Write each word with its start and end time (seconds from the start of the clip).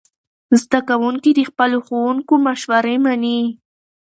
زده 0.61 0.79
کوونکي 0.89 1.31
د 1.35 1.39
خپلو 1.49 1.77
ښوونکو 1.87 2.33
مشورې 2.47 2.95
مني. 3.03 3.41